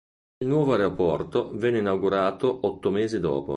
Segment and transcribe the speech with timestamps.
[0.43, 3.49] Il nuovo aeroporto venne inaugurato otto mesi dopo.